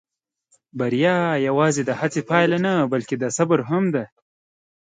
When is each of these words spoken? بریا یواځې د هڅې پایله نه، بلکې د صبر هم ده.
بریا 0.77 1.17
یواځې 1.47 1.81
د 1.85 1.91
هڅې 1.99 2.21
پایله 2.29 2.57
نه، 2.65 2.73
بلکې 2.93 3.15
د 3.19 3.25
صبر 3.37 3.59
هم 3.69 3.83
ده. 3.95 4.03